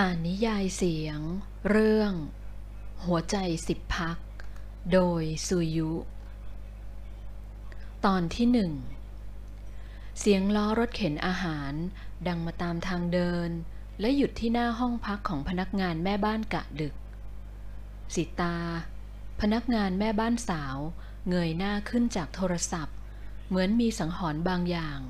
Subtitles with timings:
[0.00, 1.20] อ่านนิยายเสียง
[1.70, 2.12] เรื่อง
[3.04, 3.36] หัวใจ
[3.68, 4.18] สิบพัก
[4.92, 5.92] โดยสุยุ
[8.04, 8.72] ตอนที่หนึ่ง
[10.18, 11.72] เสียงล้อรถเข็นอาหาร
[12.26, 13.50] ดังมาตามทางเดิน
[14.00, 16.94] และหยุดที่หน้าห้องพักของพนักงานแม่บ้านกะดึก
[18.14, 18.56] สิตา
[19.40, 20.76] พนักงานแม่บ้านสาว
[21.28, 22.96] เงยหน้าขึ้นจากโทรศัพท์
[23.48, 25.00] เหมือนมีสังหรณ์บางอย่าง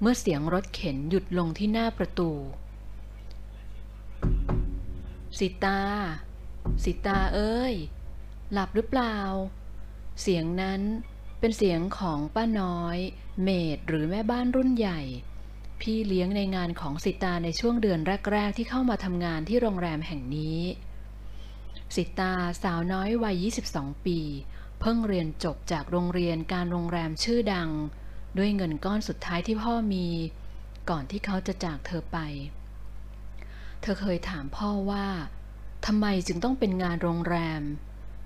[0.00, 2.32] เมื่อเสียงรถเข็นหยุดลงที่หน้าประตู
[5.38, 5.80] สิตา
[6.84, 7.74] สิตาเอ้ย
[8.52, 9.16] หลับหรือเปล่า
[10.20, 10.80] เสียงนั้น
[11.40, 12.98] เป็นเสียงของป้าน้อย
[13.42, 15.00] เมดหรือแม่บ้านรุ่นใหญ่
[15.80, 18.00] พี่เลี้ยงในงานของสิตาในช่วงเดือน
[18.32, 20.60] แรก ๆ ที่เข้ามาทำงานที่โรงแรมแห่งนี้
[21.96, 24.18] สิตาสาวน้อยวัย 22 ปี
[24.80, 27.70] เพิ่งเรียนจบจากโรงเรียนการโรงแรมชื่อดัง
[28.38, 30.06] ด้วยเงินก้อนสุดท้ายที่พ่อมี
[30.90, 32.18] ก่อนที่เขาจะจากเธอไป
[33.80, 35.06] เธอเคยถามพ่อว่า
[35.86, 37.62] ทำไมจึงต้องเป็นงานโรงแรม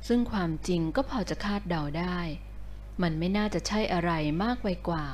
[0.09, 2.19] ซึ่งความจริงก็พอจะคาดเดาได้
[3.03, 5.07] มันไม่น่าจะใช่อะไรมากไปกว่า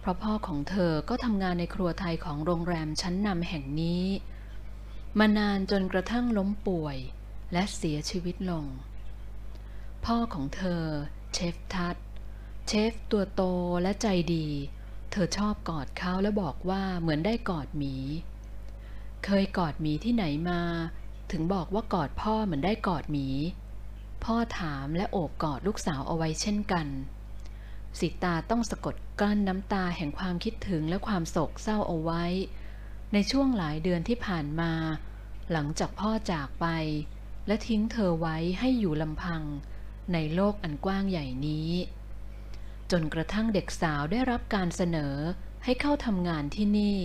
[0.00, 4.04] เพราะพ่อของเธอก็ทำงานในครัวไทยของโรงแรมชั้นนำแห่งนี้
[5.18, 6.96] มานานจนกระทั่งล้มป่วย
[7.52, 8.66] และเสียชีวิตลง
[10.04, 10.84] พ่อของเธอ
[11.32, 11.96] เชฟทัด
[12.68, 13.42] เชฟตัวโต
[13.82, 14.48] และใจดี
[15.10, 17.96] เธอชอบกอดเขาและบอกว่าเหมือนได้กอดหมี
[19.24, 20.60] เคยกอดหมีที่ไหนมา
[21.30, 23.28] ถึงบอกว่ากอดพ่อเหมือนได้กอดหมี
[24.24, 26.86] พ่อถามและโอบกอดลูกสาวเอาไว้เช่นกัน
[27.98, 32.24] สิตาต้องสะกดกลั้นน้ำตาแห่งความคิดถึงและความโศกเศร้าเอาไว้
[33.12, 34.72] ในช่วงหลายเดือนที่ผ่านมา
[35.52, 36.66] หลังจากพ่อจากไป
[37.46, 39.42] และทิ้งเธอไว้ให้อยู่ลำพัง
[40.12, 41.70] ในโลกอันกว้างใหญ่นี้
[42.90, 45.14] จนกระทั่งเด็กสาวได้รับการเสนอ
[45.64, 46.98] ให้เข้าทำงานที่นี่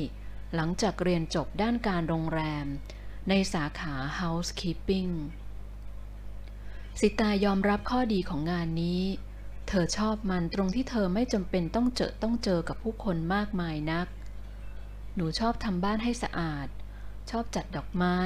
[0.55, 2.67] หลังจากเรียนจบด้านการโรงแรม
[3.29, 5.13] ในสาขา housekeeping
[6.99, 9.03] สิตายอมรับข้อดีของงานนี้
[9.67, 14.07] เธอชอบมันตรงที่เธอไม่จำเป็นต้องเจอต้องเจอกับผู้คนมากมายนัก
[15.15, 16.67] หนูชอบทำบ้านให้สะอาด
[17.31, 18.17] ชอบจัดดอกไม้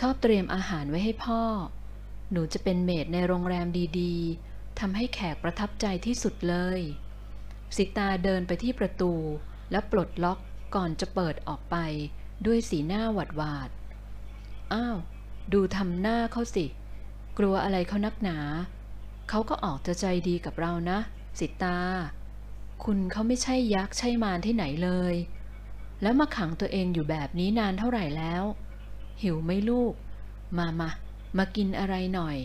[0.00, 1.42] ชอบเตรียมอาหารไว้ให้พ่อ
[2.32, 3.66] หนูจะเป็นเมดในโรงแรม
[4.00, 6.80] ดีๆทำให้แขกประทับใจที่สุดเลย
[7.76, 9.12] สิตาเดินไปที่ประตู
[9.70, 10.38] แล้วปลดล็อก
[10.74, 11.76] ก่อนจะเปิดออกไป
[12.46, 13.70] ด้วยสีหน้าหวาดหวาด
[14.72, 14.96] อ้าว
[15.52, 16.66] ดูทำหน้าเขาสิ
[17.38, 18.38] กลัวอะไรเขานักหนา
[19.28, 20.98] เขาก็ออกจะใจดีกับเรานะ
[21.38, 21.78] สิตา
[22.84, 25.14] คุณเขาไม่ใช่ยักษ์ใช่มารที่ไหนเลย
[26.02, 28.42] แล้วมาขังตัวเองอยู่แบบนี้นานเท่าไหร่แล้ว
[29.22, 29.94] หิวไหมลูก
[30.58, 30.90] มามา
[31.38, 32.36] มากินอะไรหน่อย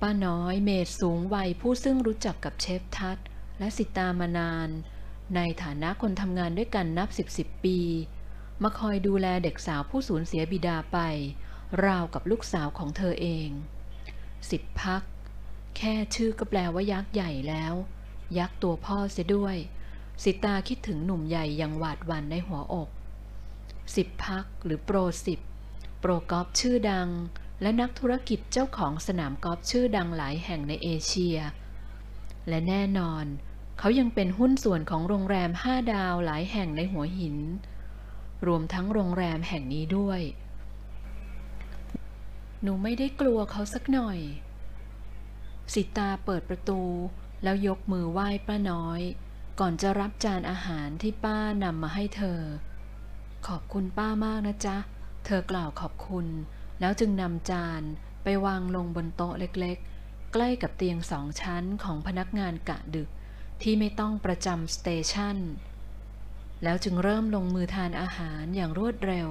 [0.00, 3.18] ป้าน้อยเมดสูงวัยผู้ซึ่งรู้จักกับเชฟทัศ
[3.58, 4.68] และสิตามานาน
[5.36, 7.78] ในฐานะคนทำงานด้วยกันนับสิบสิบปี
[8.62, 10.98] มาคอยดูแลเด็กสาวผู้สูญเสียบิดาไป
[11.84, 13.48] ราวกับลูกสาวของเธอเอง
[14.50, 15.02] สิบพัก
[15.76, 17.74] แค่ชื่อก็แปลว่ายักษ์ใหญ่แล้ว
[18.38, 19.56] ยักษ์ตัวพ่อเสียด้วย
[20.22, 22.88] สิตาคิดถึงหนุ่มใหญ่อย่างหวาดหวั่นในหัวอก
[23.96, 24.96] สิบพักหรือโปร
[25.26, 25.40] สิบ
[26.00, 27.08] โปรกอล์ฟชื่อดัง
[27.60, 31.38] และนักธุรกิจเจ้าของสนามกอล์ฟชื่อดังหลายแห่งในเอเชีย
[32.48, 33.24] และแน่นอน
[33.78, 37.36] เขายังเป็นหุ้นส่วนของโรงแรมห้าดาวหลายแห่งในหัวหิน
[38.46, 40.20] รวมทั้งโรงแรมแห่งนี้ด้วย
[42.62, 44.18] หนูไม่ได้กลัวเขาสักหน่อย
[45.72, 46.82] สิตาเปิดประตู
[47.42, 49.00] แล้วยกมือไหว้ป้าน้อย
[49.60, 52.40] ก่อนจะรับจานอาหารที่ป้านำมาให้เธอ
[53.46, 54.76] ขอบคุณป้ามากนะจ๊ะ
[55.26, 56.26] เธอกล่าวขอบคุณ
[56.80, 57.82] แล้วจึงนำจาน
[58.22, 63.08] ไปวางลงบนโต๊ะเล็กๆ ใกล้กับเตียงสองชั้นของพนักงานกะดึก
[63.62, 65.36] ที่ไม่ต้องประจำสเตชัน
[66.62, 69.28] แล้วจึงเริ่มลงมือทานอาหารอย่างรวดเร็ว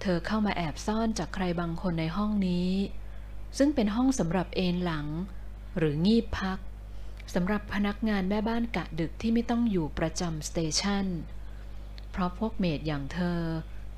[0.00, 2.70] เธอเข้ามาแอบซ่อนจากใครบางคนในห้องนี้
[3.58, 5.06] ซึ่งเป็นห้องสำหรับเอนหลัง
[5.78, 6.58] หรืองีบพัก
[7.34, 11.06] สำหรับพนักงานแม่บ้านกะดึกที่ไม่ต้องอยู่ประจำ station
[12.10, 13.40] เพราะพวก maid อย่างเธอ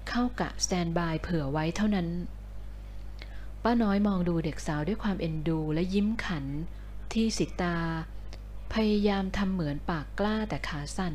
[0.09, 2.09] เข้ากะ standby เผื่อไว้เท่านั้น
[3.63, 6.45] ป้าน้อยมองดูเด็กสาวด้วยความเอ็นดูและยิ้มขัน
[7.13, 7.77] ที่สิตา
[8.75, 11.15] พยายามทำเหมือนปากกล้าแต่ขาสั่น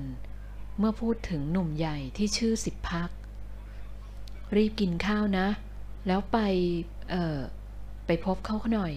[0.78, 3.10] เมื่อพูดถึงหนุ่มใหญ่ที่ชื่อสิบพัก
[4.56, 5.48] รีบกินข้าวนะ
[6.08, 6.38] แล้วไป
[7.10, 7.40] เอ่อ
[8.06, 8.94] ไปพบเขาหน่อย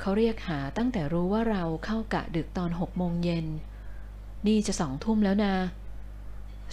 [0.00, 3.46] เขาเรียกหาตั้งแต่รู้ว่าเราเข้ากะดึกตอนหกโมงเย็น
[4.46, 5.54] นี่จะสองทุ่มแล้วนะ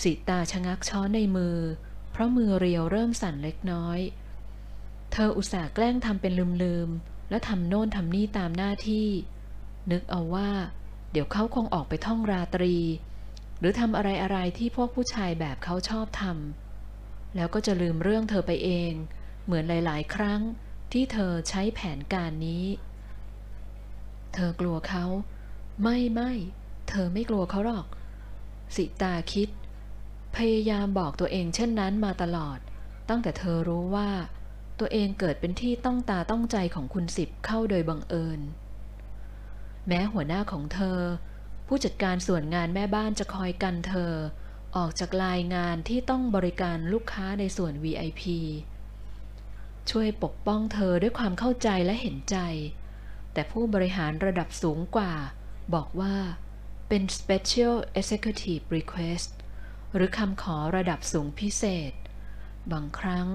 [0.04, 1.58] สิตาชะงักช้อนในมือ
[2.12, 4.00] เพราะมือเรียวเริ่มสั่นเล็กน้อย
[5.12, 6.34] เธออุตส่าห์แกล้งทำเป็น
[6.64, 9.08] ลืมๆ และทำโน่นทำนี่ตามหน้าที่
[9.92, 10.50] นึกเอาว่า
[11.12, 12.76] เดี๋ยวเขาคงออกไปท่องราตรี
[13.60, 18.92] หรือทำอะไรอะไรที่พวกผู้ชายแบบเขาชอบทำแล้วก็จะลืมเรื่องเธอไปเอง
[19.46, 20.42] เหมือนหลาย ๆ ครั้ง
[20.92, 22.66] ที่เธอใช้แผนการนี้
[24.34, 25.06] เธอกลัวเขา
[25.84, 26.32] ไม่ไม่
[26.90, 27.86] เธอไม่กลัวเขาหรอก
[28.76, 29.50] สิตาคิด
[30.36, 32.60] พยายามบอกตัวเองเช่นนั้นมาตลอด
[33.10, 34.10] ตั้งแต่เธอรู้ว่า
[34.80, 38.40] ตัวเองเกิดเป็นที่ต้องตาต้องใจของคุณสิบเข้าโดยบังเอิญ
[39.94, 41.00] แม้หัวหน้าของเธอ
[41.68, 44.14] ผู้จัดการส่วนงานแม่บ้านจะคอยกันเธอ
[44.76, 48.22] ออกจากรายงานที่ต้องบริการลูกค้าในส่วน VIP
[49.90, 52.38] ช่วยปกป้องเธอด้วยความเข้าใจและเห็นใจ
[53.34, 55.14] แต่ผู้บริหารระดับสูงกว่า
[55.74, 56.16] บอกว่า
[56.88, 59.30] เป็น Special Executive Request
[59.96, 61.94] หรือคำขอระดับสูงพิเศษ
[62.72, 63.28] บางครั้ง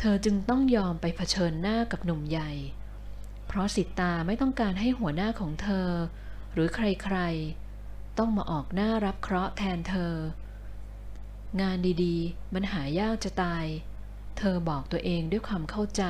[0.00, 2.52] เธอจึงต้องยอมไปเผชิญหน้ากับหนุ่มใหญ่
[3.54, 5.88] เพราะสิตาไม่ต้องการให้หัวหน้าของเธอ
[6.52, 10.14] หรือใครๆ ต้องมาออกหน้ารับเคราะห์แทนเธอ
[11.60, 13.66] งานดีๆ มันหายากจะตาย
[14.38, 16.04] เธอบอกตัวเองด้วยความเข้าใจ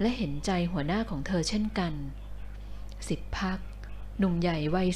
[0.00, 1.94] และเห็นใจหัวหน้าของเธอเช่นกัน
[3.08, 3.58] สิบพัก
[4.18, 4.88] หนุ่มใหญ่วัย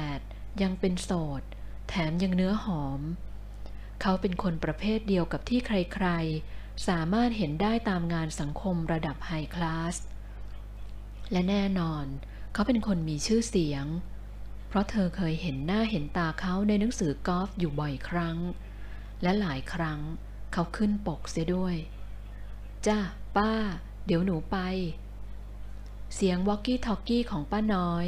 [0.00, 1.10] 48 ยังเป็นโส
[1.40, 1.42] ด
[1.88, 3.00] แถมยังเนื้อหอม
[4.02, 9.96] เขาเป็นคนประเภทเดียวกับที่ใครๆ สามารถเห็นได้ตามงานสังคมระดับไฮคลาส
[11.32, 12.06] และแน่นอน
[12.52, 13.86] เขาเป็นคนมีชื่อเสียง
[14.68, 18.38] เพราะเธอเคยเห็นหน้าเห็นตาเขาในหนังสือกอล์ฟอยู่บ่อยครั้ง
[19.22, 20.00] และหลายครั้ง
[20.52, 21.76] เขาขึ้นปกเสียด้วย
[22.86, 22.98] จ้า
[23.36, 23.52] ป้า
[24.06, 24.56] เดี๋ยวหนูไป
[26.14, 28.06] เสียงวอกกี้ทอกกี้ของป้าน้อย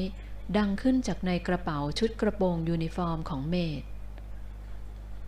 [0.57, 3.83] ดังขึ้นจากในกระเป๋าชุดกระโปรงยูนิฟอร์มของเมด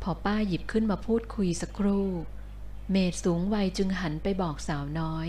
[0.03, 2.09] พอป้าหยิบขึ้นมาพูดคุยสักครู่
[2.91, 5.29] เมดสูงวัยจึงหันไปบอกสาวน้อย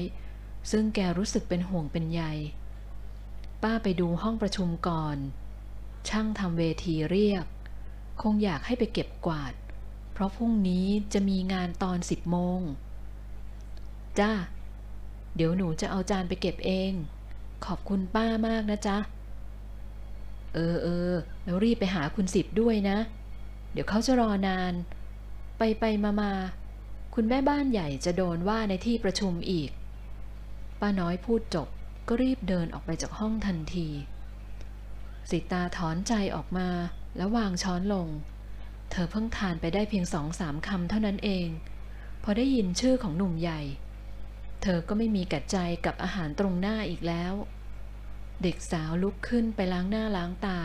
[0.71, 2.21] ซึ่งแกรู้สึกเป็นห่วงเป็นใย
[3.63, 5.17] ป้าไปดูห้องประชุมก่อน
[6.09, 7.45] ช่างทำเวทีเรียก
[8.21, 9.53] คงอยากให้ไปเก็บกวาด
[10.13, 12.61] เพราะพรุ่งนี้จะมีงานตอนสิบโมง
[14.19, 14.31] จ้า
[15.35, 16.91] เดี๋ยวหนูจะเอาจานไปเก็บเอง
[17.65, 18.97] ขอบคุณป้ามากนะจ๊ะ
[20.53, 21.13] เออเออ
[21.43, 22.97] แล้วรีบไปหาคุณสิบด้วยนะ
[23.71, 24.73] เดี๋ยวเขาจะรอนาน
[25.57, 26.33] ไปไปมามา
[27.15, 29.69] คุณแม่บ้านใหญ่จะโดนว่าในที่ประชุมอีก
[30.85, 31.67] ป้าน้อยพูดจบ
[32.07, 33.87] ก็รีบเดินออกไปจากห้องทันที
[35.29, 36.69] สิตาถอนใจออกมา
[37.17, 38.07] แล้ววางช้อนลง
[38.91, 41.47] เธอเพิ่งทานไปได้เพียงสองสามคำเท่านั้นเอง
[42.23, 43.61] พอได้ยินชื่อของหนุ่มใหญ่
[44.61, 47.33] เธอก็ไม่มีกัดใจกับอาหารตรงหน้าอีกแล้ว
[48.43, 50.59] เด็กสาวลุกขึ้นไปล้างหน้าล้างตา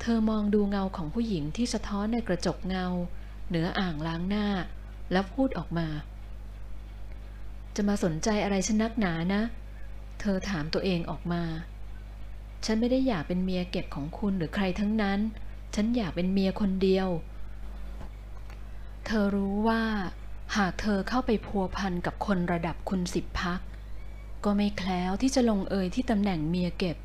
[0.00, 2.86] เธอมองดูเงาของผู้หญิงที่สะท้อนในกระจกเงา
[3.48, 4.46] เหนืออ่างล้างหน้า
[5.12, 5.88] แล้วพูดออกมา
[7.76, 9.42] จะมาสนใจอะไรฉันนักหนานะ
[10.20, 11.42] เธอถามตัวเองออกมา
[12.64, 15.20] ฉันไม่ได้อยากเป็นเมียเก็บของคุณหรือใครทั้งนั้น
[15.74, 17.08] ฉันอยากเป็นเมียคนเดียว
[19.06, 19.82] เธอรู้ว่า
[20.56, 23.60] หากเธอเข้าไปพัวพันกับคนระดับคุณสิบพัก
[24.44, 26.96] ก็ไม่แคล้วที่จะลงเอยที่ตำแหน่งเมียเก็บ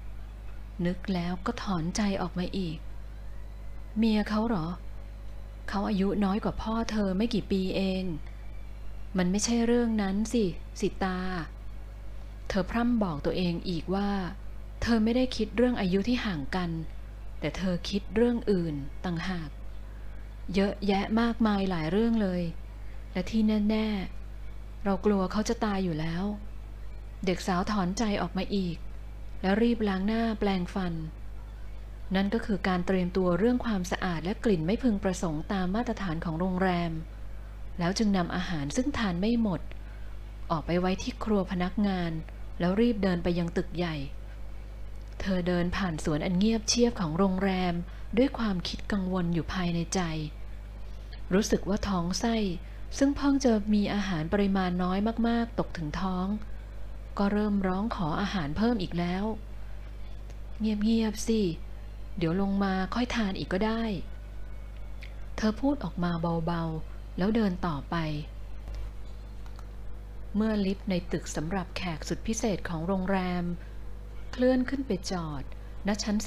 [0.85, 2.77] นึกแล้วก็ถอนใจออกมาอีก
[3.97, 4.67] เมียเขาเหรอ
[5.69, 8.03] เขาอายุน้อยกว่าพ่อเธอไม่กี่ปีเอง
[9.17, 10.43] มันไม่ใช่เรื่องนั้นสิ
[10.79, 11.19] สิตา
[12.47, 14.09] เธอพร่ำบอกตัวเองอีกว่า
[14.81, 16.69] เธอไม่ได้คิดเรื่องอายุที่ห่างกัน
[17.39, 18.75] แต่เธอคิดเรื่องอื่น
[19.05, 19.49] ต่างหาก
[20.55, 22.41] เยอะแยะมากมายหลายเรื่องเลย
[23.13, 23.87] และที่แน่
[24.37, 26.23] ๆ เรากลัวเขาจะตายอยู่แล้ว
[27.25, 28.77] เด็กสาวถอนใจออกมาอีก
[29.41, 30.93] แล้วรีบล้างหน้าแปลงฟัน
[32.15, 36.91] นั่นก็คือการเตรียมตัวเรื่องความสะอาดและกลิ่นไม่พึงประสงค์ตามมาตรฐานของโรงแรม
[37.81, 39.61] แล้วจึงนำอาหารซึ่งทานไม่หมด
[40.51, 42.11] ออกไปไว้ที่ครัวพนักงาน
[42.59, 43.95] แล้วรีบเดินไปยังตึกใหญ่
[45.19, 47.73] เธอเดินผ่านสวนอันเงียบเชียบของโรงแรม
[48.17, 49.99] ด้วยความคิดกังวลอยู่ภายในใจ
[51.33, 52.35] รู้สึกว่าท้องไส้
[52.97, 56.27] ซึ่งเพิ่งจะมีอาหารปริมาณน้อยมากๆ ตกถึงท้อง
[57.17, 59.23] ก็เริ่มร้องขออาหารเพิ่มอีกแล้ว
[60.59, 61.41] เงียบๆสิ
[62.17, 63.83] เดี๋ยวลงมาค่อยทานอีกก็ได้
[65.35, 66.11] เธอพูดออกมา
[66.47, 67.95] เบาๆ แล้วเดินต่อไป
[70.35, 73.43] เมื่อลิฟต์ในตึกสำหรับแขกสุดพิเศษของโรงแรม
[74.31, 75.43] เคลื่อนขึ้นไปจอด
[75.87, 76.17] ณชั้น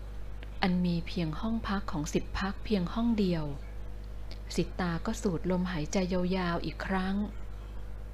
[0.00, 3.44] 17 อันมีเพียงห้องพักของสิบพักเพียงห้องเดียว
[4.54, 7.16] สิตาก็สูดลมหายใจยาวๆอีกครั้ง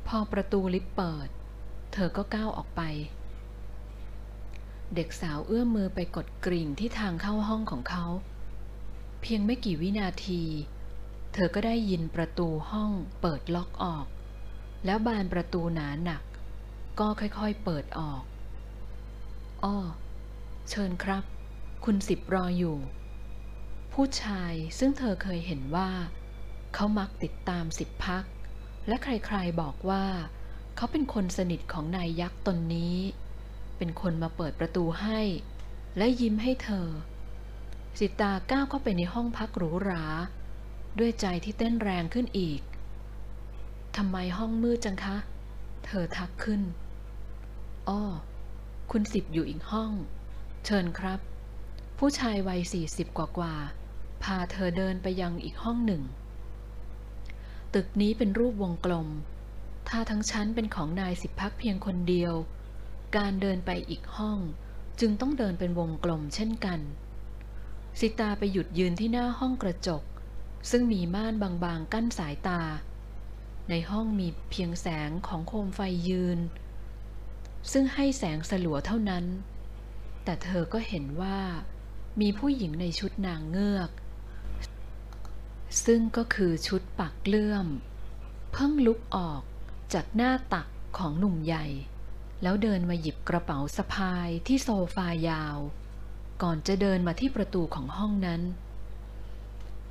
[0.06, 1.28] พอประตูลิฟต์เปิด
[1.92, 2.82] เธอก็ก้าวออกไป
[4.94, 8.06] เด็กสาวเอื้อมมือไปกดกริ่งที่ทางเข้าห้องของเขา
[9.22, 10.42] เพียงไม่กี่วินาที
[11.38, 14.06] ธอก็ได้ยินประตูห้องเปิดล็อกออก
[14.84, 16.22] แล้วบานประตูหนาหนัก
[16.98, 18.22] ก็ค่อยๆเปิดออก
[19.64, 19.76] อ้อ
[20.70, 21.24] เชิญครับ
[21.84, 22.78] คุณสิบรออยู่
[23.92, 25.90] ผู้ชายซึ่งเธอเคยเห็นว่า
[26.74, 28.24] เขามักติดตามสิบพัก
[28.88, 30.04] และใครๆบอกว่า
[30.76, 32.96] เขาเป็นคนสนิทของนายยักษ์ตนนี้
[33.78, 35.20] เป็นคนมาเปิดประตูให้
[35.96, 36.88] และยิ้มให้เธอ
[37.98, 40.04] สิตาก้าวเข้าไปในห้องพักหรูหรา
[40.98, 42.60] ด้วยใจที่เต้นแรงขึ้นอีก
[43.96, 45.16] ทำไมห้องมืดจังคะ
[45.84, 46.62] เธอทักขึ้น
[47.88, 48.02] อ้อ
[48.90, 49.92] คุณสิบอยู่อีกห้อง
[50.64, 51.20] เชิญครับ
[51.98, 56.02] ผู้ชายวัยสี่สิบกว่าๆพาเธอเดินไปยังอีกห้องหนึ่ง
[57.74, 59.08] ตึกนี้เป็นรูปวงกลม
[59.88, 62.34] ถ้าทั้งชั้นเป็นของนายสิบพักเพียงคนเดียว
[63.16, 64.38] การเดินไปอีกห้อง
[65.00, 66.80] จึงต้องเดินเป็นวงกลมเช่นกัน
[68.00, 70.02] สิตาไปหยุดยืนที่หน้าห้องกระจก
[70.70, 72.62] ซึ่งมีม่านบางๆ กั้นสายตา
[73.70, 76.38] ในห้องมีเพียงแสงของโคมไฟยืน
[77.72, 79.24] ซึ่งให้แสงสลัวเท่านั้น
[80.24, 81.38] แต่เธอก็เห็นว่า
[82.20, 83.90] มีผู้หญิงในชุดนางเงือก
[85.84, 87.66] ซึ่งก็คือชุดปักเลื่อม
[88.52, 89.42] เพิ่งลุกออก
[89.94, 91.66] จากหน้าตักของหนุ่มใหญ่
[92.42, 95.58] แล้วเดินมาหยิบกระเป๋าสะพายที่โซฟายาว
[96.42, 98.42] ก่อนจะเดินมาที่ประตูของห้องนั้น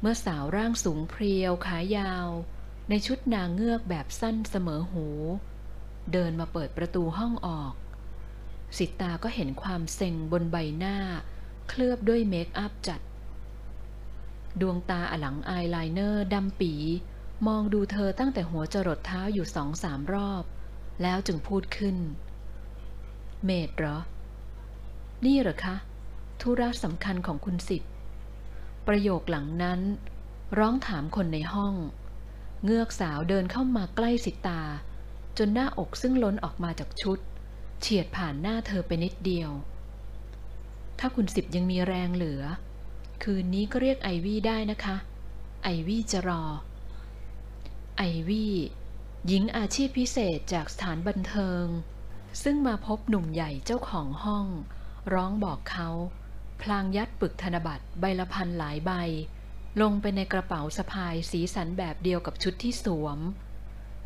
[0.01, 2.27] เมื่อสาวร่างสูงเพรียวขายาว
[2.89, 5.07] ในชุดนางเงือกแบบสั้นเสมอหู
[6.13, 7.73] เดินมาเปิดประตูห้องออก
[8.77, 10.97] สิตาก็เห็นความเซ็งบนใบหน้า
[11.69, 13.01] เคลือบด้วยเมคอัพจัด
[14.61, 16.73] ดวงตาอลังอายไลเนอร์ดำปี
[17.47, 20.43] มองดูเธอตั้งแต่หัวจรดเท้าอยู่สองสามรอบ
[21.01, 21.97] แล้วจึงพูดขึ้น
[23.45, 23.97] เมดเหรอ
[25.25, 25.75] นี่เหรอคะ
[26.41, 27.83] ธุระสำคัญของคุณสิบ
[28.87, 29.81] ประโยคหลังนั้น
[30.57, 31.75] ร้องถามคนในห้อง
[32.63, 34.61] เงือกสาวเดินเข้ามาใกล้สิตา
[35.37, 37.19] จนหน้าอกซึ่งล้นออกมาจากชุด
[37.81, 39.51] เฉียดผ่านหน้าเธอไปนิดเดียว
[40.99, 42.43] ถ้าคุณสิบยังมีแรงเหลือ
[43.23, 44.97] คืนนี้ก็เรียกไอวี่ได้นะคะ
[45.63, 46.43] ไอวี่จะรอ
[47.97, 48.53] ไอวี่
[49.27, 51.65] หญิงอาชีพพิเศษจากสถานบันเทิง
[52.43, 54.47] ซึ่งมาพบหนุ่มใหญ่เจ้าของห้อง
[55.13, 55.89] ร้องบอกเขา
[56.61, 58.91] พลางยัดปึกธนบัตรใบละพันหลายใบ
[59.81, 63.19] ลงไปในกระเป๋าสะพายสีสันแบบเดียวกับชุดที่สวม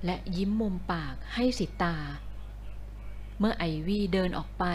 [0.05, 1.97] และยิ้มมุมปากให้สิตา
[3.39, 4.65] เมื่อไอวี่เดินออกไป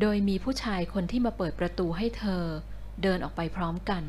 [0.00, 2.44] โดยมีผู้ชายคนที่มาเปิดประตูให้เธอ
[3.02, 4.04] เดินออกไปพร้อมกัน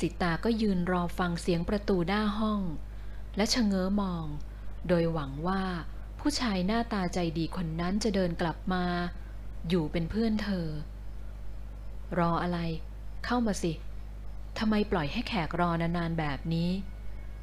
[0.00, 2.60] สิตาก็ยืนรอฟังเสียงประตูหน้าห้อง
[3.36, 4.26] และชะเง้อมอง
[4.88, 5.62] โดยหวังว่า
[6.20, 8.84] ผู้ชายหน้าตาใจดีคนนั้นจะเดินกลับมา
[9.68, 10.66] อยู่เป็นเพื่อนเธอ
[12.18, 12.58] รออะไร
[13.24, 13.72] เข้ามาสิ
[14.58, 16.70] ทำไมปล่อยให้แขกรอนานๆแบบนี้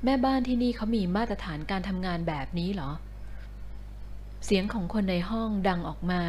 [0.03, 2.91] แม่บ้านที่นี่เขามีมาตรฐานการทำงานแบบนี้เหรอ
[4.45, 6.23] เสียงของคนในห้องดังออกมา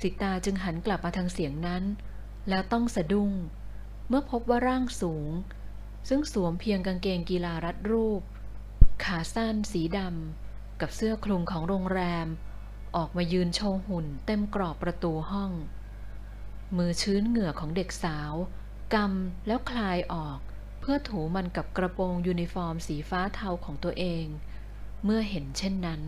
[0.00, 1.84] สิตาจึงหันกลับมาทางเสียงนั้น
[2.48, 3.32] แล้วต้องสะดุ้ง
[4.08, 5.30] เมื่อพบว่าร่างสูง
[6.08, 8.22] ซึ่งสวมเพียงกางเกงกีฬารัดรูป
[9.04, 12.26] ขาสั้นสีดำกับเสื้อคลุมของโรงแรม
[12.96, 15.52] ออกมายืนโชว์หุ่นเต็มกรอบประตูห้อง
[16.76, 18.32] มือชื้นเหงื่อของเด็กสาว
[18.94, 20.38] กำแล้วคลายออก
[20.80, 24.26] เพื่อถูมันกับกระโปรงยูนิฟอร์มสีฟ้าเทาของตัวเอง
[25.04, 26.02] เมื่อเห็นเช่นนั้น